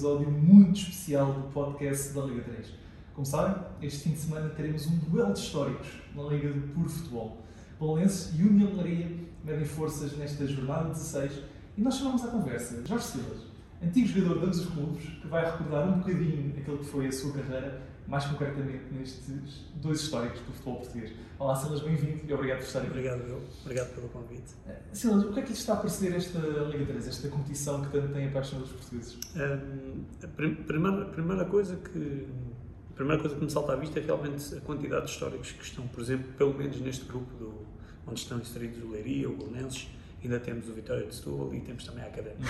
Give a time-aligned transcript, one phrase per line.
[0.00, 2.68] episódio muito especial do podcast da Liga 3.
[3.14, 6.88] Como sabem, este fim de semana teremos um duelo de históricos na Liga de Puro
[6.88, 7.36] Futebol.
[7.78, 11.42] Balenço e União Maria medem forças nesta jornada 16
[11.76, 13.42] e nós chamamos à conversa Jorge Silas,
[13.82, 17.12] antigo jogador de ambos os clubes, que vai recordar um bocadinho aquilo que foi a
[17.12, 21.12] sua carreira, mais concretamente nestes dois históricos do futebol português.
[21.38, 22.90] Olá Silas, bem-vindo e obrigado por estar aqui.
[22.90, 23.42] Obrigado, eu.
[23.62, 24.54] Obrigado pelo convite.
[24.92, 27.90] Silas, o que é que lhe está a parecer esta Liga 3, esta competição que
[27.92, 29.18] tanto tem apaixonado os portugueses?
[29.36, 32.28] Um, a prim primeira, a primeira coisa que
[32.90, 35.64] a primeira coisa que me salta à vista é realmente a quantidade de históricos que
[35.64, 37.66] estão, por exemplo, pelo menos neste grupo do,
[38.06, 39.88] onde estão inseridos o Leiria, o Bolonenses,
[40.22, 42.44] ainda temos o Vitória de Setúbal e temos também a Académica.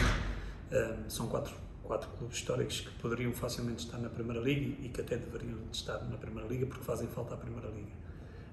[0.72, 1.54] Um, são quatro,
[1.90, 5.98] quatro clubes históricos que poderiam facilmente estar na Primeira Liga e que até deveriam estar
[6.08, 7.90] na Primeira Liga porque fazem falta à Primeira Liga.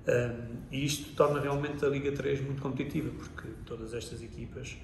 [0.07, 4.75] Um, e isto torna realmente a Liga 3 muito competitiva porque todas estas equipas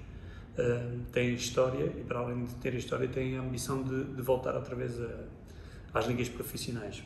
[0.56, 4.54] um, têm história e, para além de terem história, têm a ambição de, de voltar
[4.54, 5.24] outra vez a,
[5.92, 7.02] às ligas profissionais.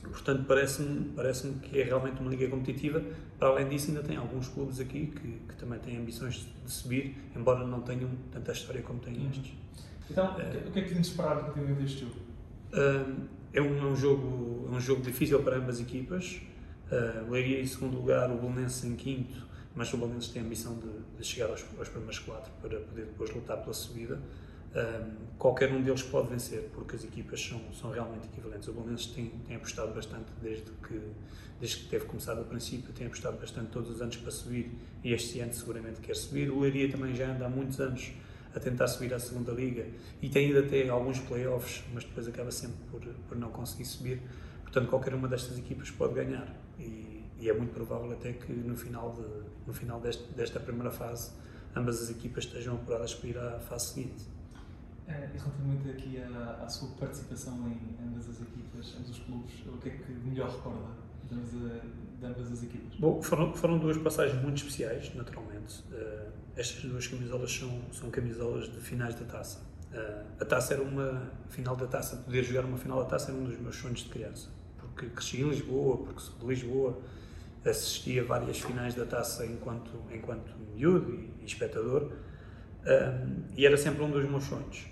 [0.00, 3.02] Portanto, parece-me parece que é realmente uma liga competitiva.
[3.38, 7.14] Para além disso, ainda tem alguns clubes aqui que, que também têm ambições de subir,
[7.36, 9.52] embora não tenham tanta história como têm estes.
[10.12, 10.30] Então,
[10.66, 12.16] o que é que podemos esperar relativamente a este jogo?
[13.54, 16.42] É, um, é, um jogo, é um jogo difícil para ambas equipas.
[16.90, 20.78] Uh, Leiria em segundo lugar, o Bolonense em quinto, mas o Bolonense tem a ambição
[20.78, 24.20] de, de chegar aos, aos primeiros quatro para poder depois lutar pela subida.
[24.74, 28.68] Um, qualquer um deles pode vencer, porque as equipas são, são realmente equivalentes.
[28.68, 31.00] O Bolonenses tem, tem apostado bastante desde que,
[31.58, 34.70] desde que teve começado o princípio, tem apostado bastante todos os anos para subir
[35.02, 36.50] e este ano seguramente quer subir.
[36.50, 38.12] O Leiria também já anda há muitos anos
[38.54, 39.86] a tentar subir à segunda liga
[40.20, 44.22] e tem ido até alguns playoffs, mas depois acaba sempre por, por não conseguir subir.
[44.62, 46.48] Portanto, qualquer uma destas equipas pode ganhar
[46.78, 50.90] e, e é muito provável até que no final, de, no final deste, desta primeira
[50.90, 51.32] fase
[51.74, 54.24] ambas as equipas estejam apuradas para ir à fase seguinte.
[55.06, 59.52] Uh, e relativamente aqui à, à, sua participação em ambas as equipas, ambos os clubes,
[59.66, 62.94] o que é que melhor recorda de ambas, as equipas?
[62.98, 65.82] Bom, foram, foram duas passagens muito especiais, naturalmente.
[65.90, 69.60] Uh, estas duas camisolas são, são camisolas de finais da taça.
[69.92, 73.40] Uh, a taça era uma final da taça, poder jogar uma final da taça era
[73.40, 74.48] um dos meus sonhos de criança,
[74.78, 76.98] porque cresci em Lisboa, porque sou de Lisboa,
[77.64, 82.12] assisti a várias finais da taça enquanto, enquanto miúdo e, espectador,
[83.56, 84.86] e era sempre um dos meus sonhos.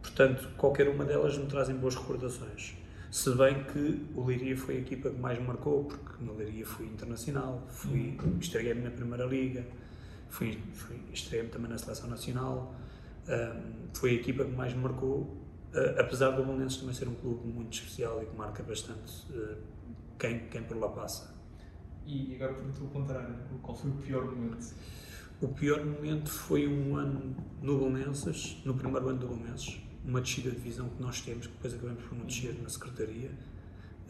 [0.00, 2.76] Portanto, qualquer uma delas me trazem boas recordações.
[3.12, 6.64] Se bem que o Leiria foi a equipa que mais me marcou, porque no Leiria
[6.64, 9.66] fui internacional, fui, estreguei-me na Primeira Liga,
[10.30, 12.74] fui, fui, estreguei-me também na Seleção Nacional,
[13.28, 15.24] um, foi a equipa que mais me marcou,
[15.74, 19.58] uh, apesar do Bolonenses também ser um clube muito especial e que marca bastante uh,
[20.18, 21.34] quem, quem por lá passa.
[22.06, 24.74] E agora pergunto o contrário, qual foi o pior momento?
[25.38, 30.50] O pior momento foi um ano no Bolonenses, no primeiro ano do Bolonenses, uma descida
[30.50, 33.30] de divisão que nós temos, que depois acabamos por não descer na Secretaria,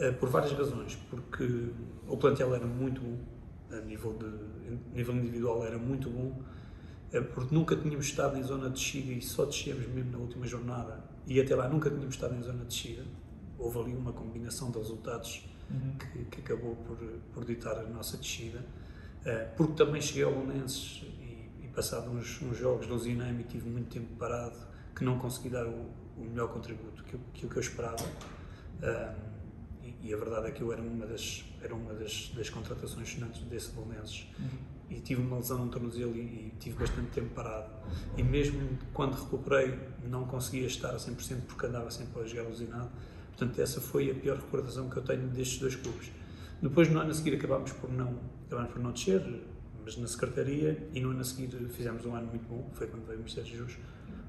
[0.01, 0.97] uh, por várias razões.
[1.11, 1.69] Porque
[2.07, 3.19] o plantel era muito bom,
[3.71, 6.43] a nível, de, a nível individual era muito bom,
[7.13, 10.47] uh, porque nunca tínhamos estado em zona de descida e só descemos mesmo na última
[10.47, 13.05] jornada, e até lá nunca tínhamos estado em zona de descida.
[13.59, 15.97] Houve ali uma combinação de resultados uhum.
[15.99, 16.97] que, que, acabou por,
[17.33, 18.65] por ditar a nossa descida.
[19.21, 23.71] Uh, porque também cheguei ao Bolonenses e, e passado uns, uns jogos do Ziname tive
[23.71, 27.61] muito tempo parado que não consegui dar o, o melhor contributo que, que, que eu
[27.61, 28.05] esperava.
[28.83, 29.33] Um,
[29.83, 33.09] e, e, a verdade é que eu era uma das, era uma das, das contratações
[33.09, 34.27] sonantes desse Bolonenses.
[34.39, 34.73] Uhum.
[34.91, 37.71] E tive uma lesão no tornozelo e, e tive bastante tempo parado.
[38.17, 42.91] E mesmo quando recuperei, não conseguia estar a 100% porque andava sempre a jogar alucinado.
[43.29, 46.13] Portanto, essa foi a pior recordação que eu tenho destes dois clubes.
[46.61, 49.23] Depois, no ano a seguir, acabámos por não, acabámos por não descer,
[49.83, 53.05] mas na secretaria, e no ano a seguir fizemos um ano muito bom, foi quando
[53.05, 53.79] veio o Ministério Jesus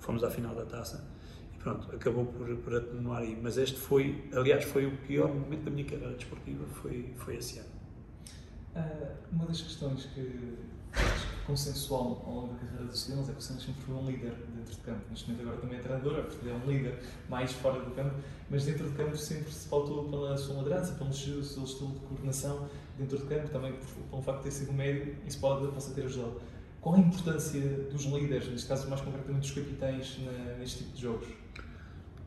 [0.04, 1.04] fomos à final da taça
[1.54, 3.38] e pronto, acabou por, por atenuar aí.
[3.42, 7.60] Mas este foi, aliás, foi o pior momento da minha carreira desportiva, foi, foi esse
[7.60, 7.70] ano.
[8.76, 10.58] Uh, uma das questões que
[11.46, 14.34] consensual ao longo da carreira dos Steelers é que o Santos sempre foi um líder
[14.56, 15.02] dentro de campo.
[15.10, 17.00] Neste momento agora também é treinador, é, é um líder
[17.30, 18.16] mais fora do campo,
[18.50, 22.68] mas dentro de campo sempre se faltou pela sua liderança, pelo seu estilo de coordenação
[22.98, 23.74] dentro de campo, também
[24.10, 26.42] pelo facto de ter sido médio, isso pode, possa ter ajudado.
[26.84, 30.20] Qual a importância dos líderes, neste caso mais concretamente dos capitães,
[30.60, 31.28] neste tipo de jogos?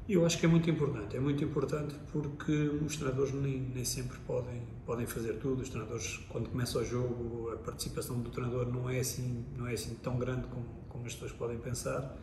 [0.08, 1.14] Eu acho que é muito importante.
[1.14, 5.60] É muito importante porque os treinadores nem, nem sempre podem, podem fazer tudo.
[5.60, 9.74] Os treinadores, quando começa o jogo, a participação do treinador não é assim, não é
[9.74, 12.16] assim tão grande como, como as pessoas podem pensar.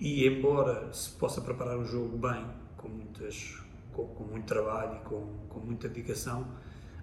[0.00, 2.46] E embora se possa preparar o jogo bem,
[2.78, 3.58] com, muitas,
[3.92, 6.46] com, com muito trabalho e com, com muita dedicação,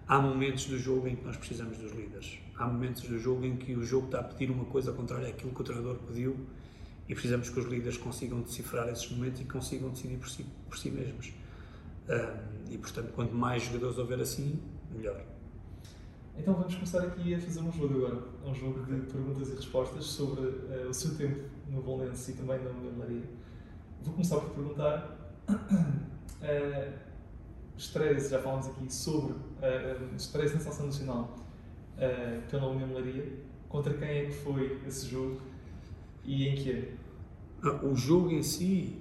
[0.09, 2.39] há momentos do jogo em que nós precisamos dos líderes.
[2.57, 5.53] Há momentos do jogo em que o jogo está a pedir uma coisa contrária àquilo
[5.53, 6.35] que o treinador pediu
[7.07, 10.77] e precisamos que os líderes consigam decifrar esses momentos e consigam decidir por si, por
[10.77, 11.31] si mesmos.
[12.09, 14.59] Um, e, portanto, quanto mais jogadores houver assim,
[14.91, 15.23] melhor.
[16.35, 18.23] Então vamos começar aqui a fazer um jogo agora.
[18.43, 22.57] Um jogo de perguntas e respostas sobre uh, o seu tempo no Valença e também
[22.63, 23.29] na Maria.
[24.01, 25.37] Vou começar por perguntar.
[25.47, 26.99] Uh,
[27.79, 31.35] estreia já falámos aqui sobre uh, estreia na Seleção Nacional
[31.95, 33.25] uh, pela União Maria.
[33.69, 35.39] Contra quem é que foi esse jogo
[36.25, 36.87] e em que ano?
[37.61, 38.97] Ah, o jogo em si,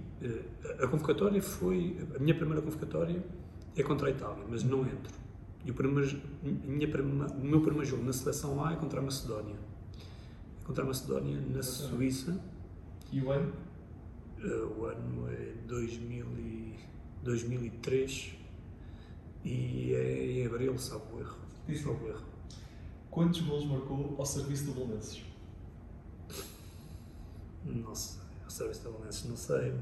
[0.81, 1.97] a convocatória foi.
[2.15, 3.23] A minha primeira convocatória
[3.77, 5.15] é contra a Itália, mas não entro.
[5.65, 9.57] E o, primeiro, minha, o meu primeiro jogo na seleção A é contra a Macedónia.
[10.61, 12.39] É contra a Macedónia na Suíça.
[13.11, 13.53] E o ano?
[14.39, 16.75] Uh, o ano é 2000 e,
[17.23, 18.38] 2003
[19.49, 21.39] e é em abril, salvo erro.
[21.83, 22.23] Salvo erro.
[23.11, 25.23] Quantos golos marcou ao serviço do Belenenses?
[27.65, 28.21] Não sei.
[28.45, 29.75] Ao serviço do Belenenses, não sei.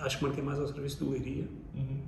[0.00, 1.48] Acho que marquei mais ao serviço do Leiria.
[1.74, 2.02] Uhum.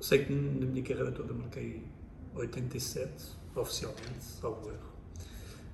[0.00, 1.86] Sei que na minha carreira toda marquei
[2.34, 4.92] 87, oficialmente, salvo erro.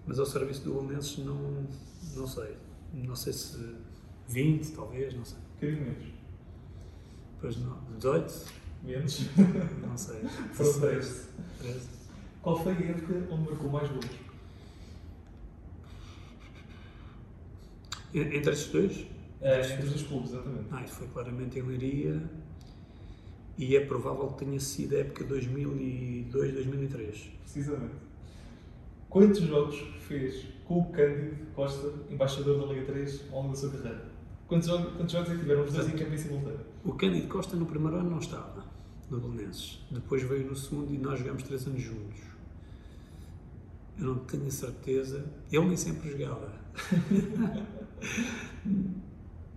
[0.06, 1.66] Mas ao serviço do Belenenses não,
[2.14, 2.56] não sei.
[2.94, 3.76] Não sei se
[4.28, 5.38] 20, talvez, não sei.
[5.54, 6.12] Bocadinho menos.
[7.40, 7.78] Pois não.
[7.96, 8.61] 18?
[8.82, 9.20] Menos?
[9.86, 10.20] Não sei.
[10.52, 11.28] Foram 13.
[12.42, 14.06] Qual foi a época onde marcou mais gols?
[18.12, 19.06] Entre estes dois?
[19.40, 20.66] É, entre os dois clubes, exatamente.
[20.70, 22.22] Ah, isso foi claramente em Leiria
[23.56, 27.30] e é provável que tenha sido a época 2002, 2003.
[27.42, 27.94] Precisamente.
[29.08, 33.70] Quantos jogos fez com o Cândido Costa, embaixador da Liga 3, ao longo da sua
[33.70, 34.10] carreira?
[34.48, 36.60] Quantos jogos, quantos jogos é que tiveram os dois em campo em simultâneo?
[36.84, 38.71] O Cândido Costa no primeiro ano não estava
[39.12, 39.78] no Belenenses.
[39.90, 42.20] Depois veio no segundo e nós jogámos três anos juntos.
[43.98, 45.24] Eu não tenho certeza.
[45.50, 46.52] Ele nem sempre jogava.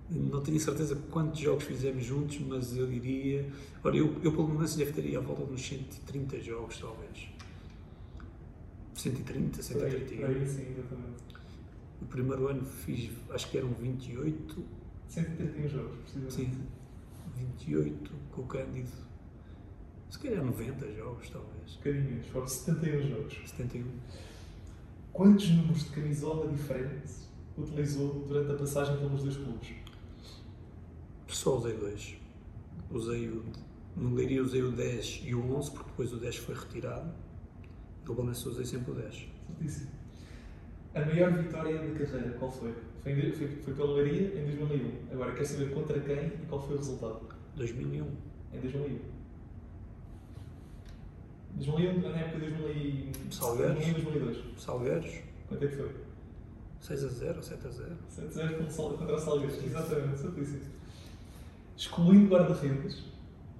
[0.10, 3.50] não tenho certeza quantos jogos fizemos juntos, mas eu diria.
[3.84, 7.30] Ora, eu, eu pelo menos deve ter à volta de uns 130 jogos, talvez.
[8.94, 10.26] 130, 131.
[10.26, 11.24] Aí, sim, exatamente.
[12.02, 14.64] O primeiro ano fiz, acho que eram 28.
[15.08, 16.34] 131 jogos, precisamente.
[16.34, 16.52] Sim,
[17.38, 19.06] 28 com o Cândido
[20.16, 21.74] se calhar 90 jogos, talvez.
[21.74, 23.38] Um bocadinho foram 71 jogos.
[23.50, 23.86] 71.
[25.12, 29.70] Quantos números de camisola diferentes utilizou durante a passagem pelos dois clubes?
[31.28, 32.16] Só usei dois.
[32.90, 33.44] Usei o.
[33.96, 37.14] No Leiria usei o 10 e o 11, porque depois o 10 foi retirado.
[38.06, 39.28] No Balanço usei sempre o 10.
[39.48, 39.92] Certíssimo.
[40.94, 42.74] A maior vitória da carreira, qual foi?
[43.04, 45.14] Foi, foi, foi pela Leiria em 2001.
[45.14, 47.22] Agora, quer saber contra quem e qual foi o resultado?
[47.56, 48.06] 2001.
[48.54, 49.15] Em 2001.
[51.56, 53.86] 2001, na época de 2000 Salgueiros.
[53.86, 54.38] 2002.
[54.58, 55.12] Salgueiros.
[55.48, 55.92] Quanto é que foi?
[56.82, 57.96] 6 a 0 ou 7 a 0?
[58.10, 60.62] 7 a 0 contra o Salgueiros, exatamente, certíssimo.
[61.78, 63.04] Excluindo guarda-redes,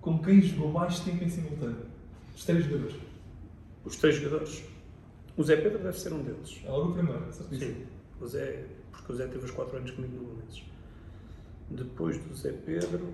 [0.02, 1.86] com quem jogou mais tempo em simultâneo?
[2.36, 2.96] Os três jogadores.
[3.84, 4.64] Os três jogadores?
[5.38, 6.62] O Zé Pedro deve ser um deles.
[6.64, 7.76] É logo o primeiro, certíssimo.
[7.76, 7.86] Sim,
[8.22, 10.64] o Zé, porque o Zé teve os 4 anos comigo no Belenenses.
[11.70, 13.14] Depois do Zé Pedro.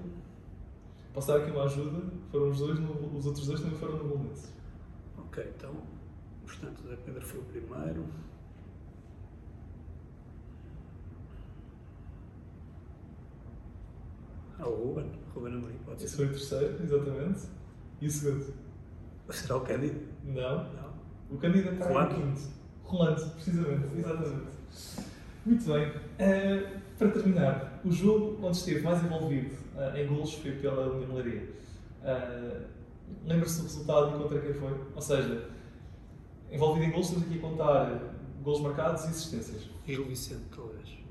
[1.13, 2.03] Posso dar aqui uma ajuda?
[2.31, 4.49] Foram os dois, no, os outros dois também foram no Belenenses.
[5.17, 5.73] Ok, então,
[6.45, 8.05] portanto, Zé Pedro foi o primeiro.
[14.59, 16.17] Ah, o Ruben, Ruben Amorim, pode Esse ser.
[16.17, 17.41] foi o terceiro, exatamente.
[17.99, 18.53] E o segundo?
[19.29, 19.99] Será o Cândido?
[20.25, 20.63] Não.
[20.73, 20.91] Não.
[21.29, 22.15] O candidato está Rolando.
[22.15, 22.41] em quinto.
[22.83, 24.51] Rolando, precisamente, exatamente.
[25.45, 25.87] Muito bem.
[25.89, 31.15] Uh, para terminar, o jogo onde esteve mais envolvido uh, em golos foi pela União
[31.15, 31.49] Leiria.
[32.03, 32.65] Uh,
[33.25, 34.73] Lembra-se do resultado e contra quem foi?
[34.95, 35.49] Ou seja,
[36.51, 39.69] envolvido em gols, estamos aqui a contar gols marcados e assistências.
[39.85, 41.01] Gil Vicente, talvez.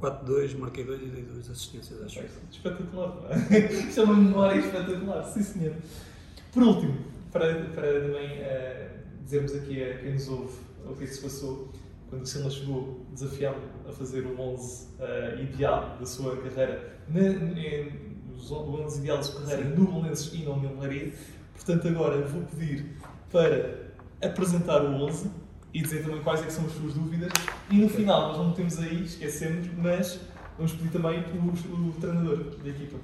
[0.00, 2.20] 4-2, marquei 2 e dei 2 assistências, acho.
[2.50, 3.16] Espetacular,
[3.50, 3.58] é?
[3.72, 5.74] Isto é uma memória espetacular, sim senhor.
[6.52, 6.98] Por último,
[7.32, 8.88] para, para também uh,
[9.24, 10.54] dizermos aqui a quem nos ouve
[10.86, 11.68] o que é que se passou,
[12.08, 17.20] quando o Silva chegou, desafiámos a fazer o 11 uh, ideal da sua carreira, na,
[17.20, 17.52] na,
[18.50, 21.12] o 11 ideal da sua carreira no Belenenses e na União Leiria.
[21.54, 22.96] Portanto, agora vou pedir
[23.30, 23.88] para
[24.22, 25.30] apresentar o 11
[25.72, 27.30] e dizer também quais é são as suas dúvidas.
[27.70, 30.20] E no final, nós não temos aí, esquecemos, mas
[30.56, 32.98] vamos pedir também o, o treinador da equipa.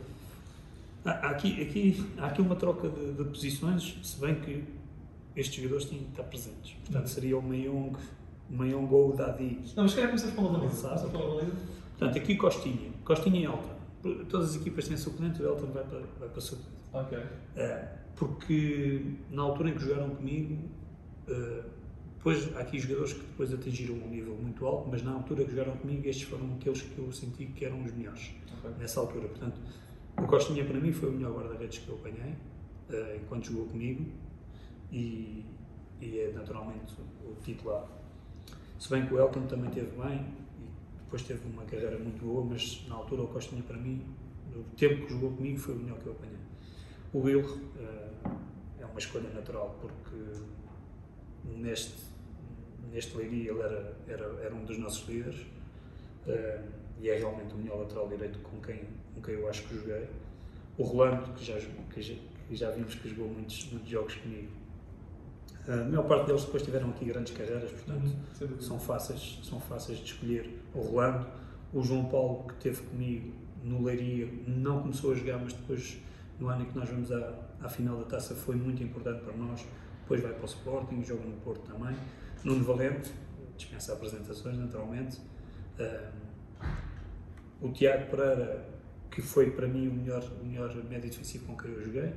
[1.04, 4.64] Há aqui, aqui, há aqui uma troca de, de, posições, se bem que
[5.36, 6.72] estes jogadores têm que estar presentes.
[6.84, 7.94] Portanto, seria o Mayong,
[8.50, 9.60] o Mayong ou o Dadi.
[9.76, 10.30] Não, mas quer começar.
[10.32, 11.56] Começa pela baliza.
[11.98, 12.90] Portanto, aqui Costinha.
[13.04, 13.73] Costinha e Elton.
[14.28, 16.75] Todas as equipas têm suplente, o Elton vai para, vai para suplente.
[16.92, 17.18] Ok.
[17.56, 20.54] É, porque na altura em que jogaram comigo,
[21.28, 21.64] uh,
[22.16, 25.50] depois há aqui jogadores que depois atingiram um nível muito alto, mas na altura que
[25.50, 28.70] jogaram comigo, estes foram aqueles que eu senti que eram os melhores Ok.
[28.78, 29.28] nessa altura.
[29.28, 29.61] Portanto,
[30.16, 32.34] o Costinha para mim foi o melhor guarda-redes que eu apanhei
[32.88, 34.06] eh, enquanto jogou comigo
[34.92, 35.44] e,
[36.00, 36.94] e é naturalmente
[37.25, 37.87] o titular.
[38.78, 40.25] Se bem que o Elton também teve bem
[41.14, 44.04] depois teve uma carreira muito boa, mas na altura o Costinha para mim,
[44.52, 46.38] no tempo que jogou comigo, foi o melhor que eu apanhei.
[47.12, 48.30] O Will eh,
[48.80, 50.16] é uma escolha natural porque
[51.44, 51.94] neste,
[52.90, 55.47] neste Leiria ele era, era, era um dos nossos líderes
[56.26, 56.64] eh,
[56.99, 58.80] e é realmente o melhor lateral direito com quem,
[59.14, 60.09] com quem eu acho que joguei.
[60.76, 61.56] O Rolando, que já,
[61.92, 62.14] que já,
[62.49, 64.50] que já vimos que jogou muitos, muitos jogos comigo.
[65.66, 69.99] A maior parte deles depois tiveram aqui grandes carreiras, portanto Uhum, são fáceis, são fáceis
[69.99, 70.61] de escolher.
[70.75, 71.26] O Rolando,
[71.73, 75.99] o João Paulo, que teve comigo no Leiria, não começou a jogar, mas depois,
[76.38, 79.35] no ano em que nós vamos à, à final da taça, foi muito importante para
[79.35, 79.64] nós.
[80.02, 81.97] Depois vai para o Sporting, joga no Porto também.
[82.44, 83.11] Nuno Valente,
[83.56, 85.18] dispensa apresentações, naturalmente.
[85.80, 86.11] Ah,
[87.62, 88.68] o Tiago Pereira,
[89.11, 92.12] que foi para mim o melhor, o melhor médio defensivo com quem eu joguei,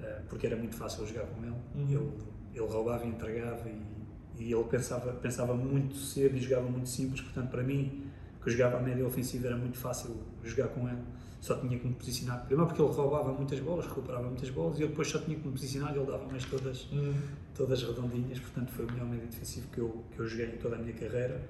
[0.00, 1.54] ah, porque era muito fácil jogar com ele.
[1.74, 1.90] Uhum.
[1.90, 2.12] Ele,
[2.54, 7.20] ele roubava e entregava e, e ele pensava, pensava muito cedo e jogava muito simples,
[7.20, 8.04] portanto, para mim,
[8.42, 10.98] que eu jogava a média ofensiva, era muito fácil jogar com ele.
[11.40, 12.46] Só tinha que me posicionar.
[12.46, 15.46] Primeiro porque ele roubava muitas bolas, recuperava muitas bolas, e eu depois só tinha que
[15.46, 17.14] me posicionar e ele dava mais todas, Uhum.
[17.54, 20.76] todas redondinhas, portanto foi o melhor médio defensivo que eu, que eu joguei em toda
[20.76, 21.42] a minha carreira.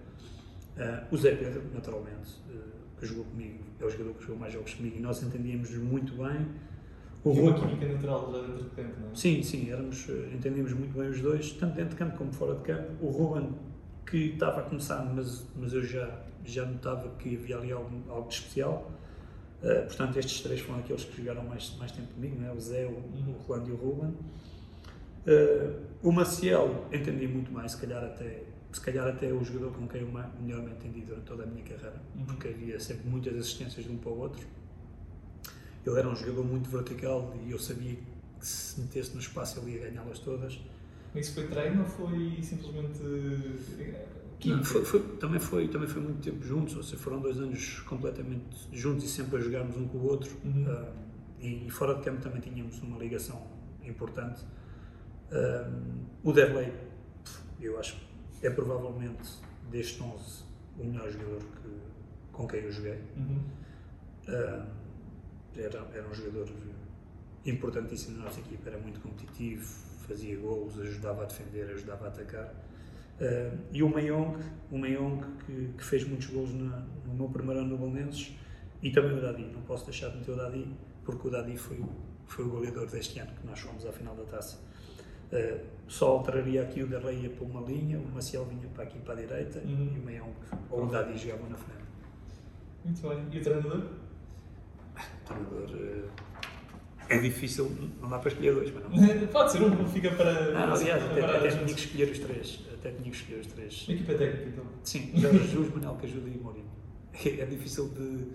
[0.77, 2.59] Ah, o Zé Pedro, naturalmente, ah,
[2.99, 6.13] que jogou comigo, é o jogador que jogou mais jogos comigo e nós entendíamos muito
[6.17, 6.47] bem.
[7.25, 9.15] O E química natural já dentro de campo, não é?
[9.15, 12.55] Sim, sim, éramos, eh, entendíamos muito bem os dois, tanto dentro de campo como fora
[12.57, 12.91] de campo.
[13.01, 13.51] O Ruben,
[14.07, 18.29] que estava a começar, mas, mas eu já, já notava que havia ali algo, algo
[18.29, 18.91] de especial.
[19.63, 22.53] Eh, portanto, estes três foram aqueles que jogaram mais, mais tempo comigo, não é?
[22.53, 24.15] o Zé, o, o Rolando e o Ruben.
[25.27, 25.71] Eh,
[26.03, 30.03] o Maciel entendi muito mais, se calhar até, se calhar até o jogador com quem
[30.03, 30.09] eu
[30.43, 32.27] melhor me entendi durante toda a minha carreira, Uhum.
[32.27, 34.47] porque havia sempre muitas assistências de um para o outro.
[35.87, 37.95] Ele era um jogador muito vertical e eu sabia
[38.39, 40.59] que se metesse no espaço ele ia ganhá-las todas.
[41.15, 43.01] Isso foi treino ou foi simplesmente.
[43.03, 44.07] eh,
[44.47, 47.81] Não, foi, foi- também, foi, também foi muito tempo juntos, ou seja, foram dois anos
[47.81, 50.31] completamente juntos e sempre a jogarmos um com o outro.
[50.45, 50.65] Uhum.
[50.69, 50.93] Ah,
[51.41, 53.41] e, e fora de campo também tínhamos uma ligação
[53.85, 54.43] importante.
[55.31, 55.71] Ah,
[56.23, 56.73] o Derley,
[57.61, 57.97] eu acho
[58.41, 59.31] que é provavelmente
[59.71, 60.45] destes 11
[60.79, 61.69] o melhor jogador que,
[62.33, 62.99] com quem eu joguei.
[63.17, 63.41] Uhum.
[64.29, 64.67] Ah,
[65.57, 66.49] era, era um jogador
[67.47, 69.65] importantíssimo na nossa equipa, era muito competitivo,
[70.07, 72.55] fazia golos, ajudava a defender, ajudava a atacar.
[73.21, 74.39] Ah, e o Mayong,
[74.71, 78.35] o Mayong que, que fez muitos golos na- no meu primeiro ano no Belenenses,
[78.83, 80.67] e também o Dadi, não posso deixar de meter o Dadi,
[81.05, 81.83] porque o Dadi foi,
[82.27, 84.59] foi o goleador deste ano que nós fomos à final da taça.
[85.33, 88.99] Ah, só alteraria aqui o Derlei ia para uma linha, o Maciel vinha para aqui
[89.01, 89.93] para a direita Uhum.
[89.95, 90.33] e o Mayong
[90.71, 91.85] ou o Dadi jogavam na frente.
[92.85, 93.27] Muito bem.
[93.33, 93.83] E o treinador?
[95.25, 96.05] Treinador eh,
[97.09, 97.71] é difícil,
[98.01, 99.27] não dá para escolher dois, mas não.
[99.29, 100.53] Pode ser um, fica para.
[100.53, 102.61] Não, aliás, até, até tinha que escolher os três.
[102.73, 103.87] Até tinha que escolher os três.
[103.89, 104.65] Equipa técnica, então.
[104.83, 106.71] Sim, Jorge Jesus, Manuel Cajuda e Mourinho.
[107.25, 108.27] É, é difícil de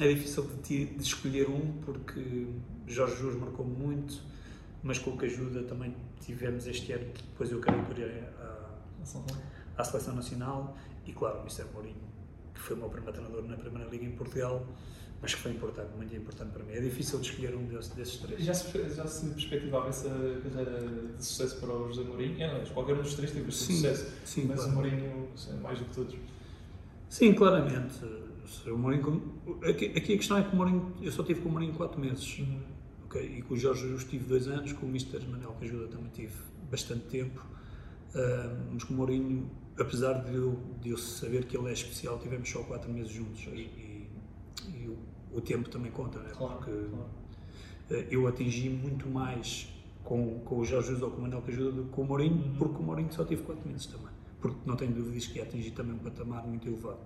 [0.00, 2.46] é difícil de, ti- de escolher um porque
[2.86, 4.22] Jorge Jesus marcou muito,
[4.82, 8.70] mas com o Cajuda também tivemos este ano que depois eu que irei à,
[9.76, 11.64] à seleção nacional e claro, o Mr.
[11.74, 11.96] Mourinho,
[12.54, 14.66] que foi o meu primeiro treinador na Primeira Liga em Portugal,
[15.22, 16.72] mas que foi importante, muito importante para mim.
[16.72, 18.42] É difícil de escolher um desses, desses três.
[18.42, 20.80] Já se, já se perspectivava essa carreira
[21.16, 22.42] de sucesso para o José Mourinho?
[22.42, 24.72] É, não, qualquer um dos três teve Sim, sucesso, sim, mas claro.
[24.72, 26.16] o Mourinho é mais do que todos.
[27.08, 27.94] Sim, claramente.
[28.66, 31.52] O Mourinho, aqui, aqui a questão é que o Mourinho, eu só tive com o
[31.52, 32.38] Mourinho 4 meses.
[32.40, 32.60] Uhum.
[33.06, 33.36] ok?
[33.38, 35.20] E com o Jorge Jesus tive 2 anos, com o Mr.
[35.26, 36.34] Manuel Cajuda também tive
[36.70, 37.46] bastante tempo.
[38.14, 39.48] Ah, mas com o Mourinho,
[39.78, 43.40] apesar de eu, de eu saber que ele é especial, tivemos só 4 meses juntos.
[43.52, 43.92] E, e-
[44.68, 44.96] e o,
[45.34, 46.30] o tempo também conta, né?
[46.36, 47.06] Claro, porque claro.
[47.90, 49.68] eh, eu atingi muito mais
[50.04, 52.34] com, com o Jorge Jesus ou com o Manuel Cajuda do que com o Mourinho,
[52.44, 52.54] Uhum.
[52.58, 54.08] porque o Mourinho só tive 4 meses também.
[54.40, 56.98] Porque não tenho dúvidas que ia atingir também um patamar muito elevado.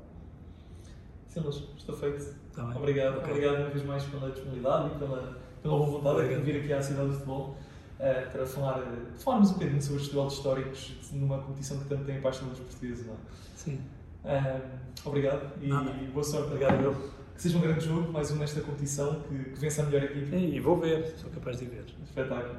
[1.29, 2.35] Silas, está feito.
[2.55, 2.77] Tá bem?
[2.79, 3.31] Obrigado, Ok.
[3.31, 6.45] obrigado uma vez mais pela disponibilidade e pela, pela boa vontade Obrigado.
[6.45, 7.57] de vir aqui à cidade do futebol
[7.99, 12.05] eh, para falar, eh, falarmos um bocadinho sobre os duelos históricos numa competição que tanto
[12.05, 13.07] tem paixão dos portugueses.
[13.07, 13.17] Não é?
[13.55, 13.81] Sim.
[14.25, 14.61] Eh,
[15.05, 15.93] obrigado e Nada.
[16.13, 16.47] boa sorte.
[16.47, 17.16] Obrigado, eu.
[17.37, 20.35] Que seja um grande jogo, mais um nesta competição, que, que vença a melhor equipe.
[20.35, 21.85] E vou ver, sou capaz de ver.
[22.03, 22.57] Espetáculo.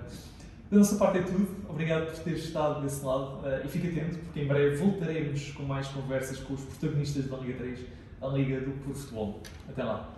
[0.70, 1.48] Da nossa parte é tudo.
[1.68, 5.64] Obrigado por teres estado desse lado eh, e fica atento porque em breve voltaremos com
[5.64, 7.80] mais conversas com os protagonistas da Liga 3,
[8.22, 9.42] a Liga do Puro Futebol.
[9.68, 10.17] Até lá.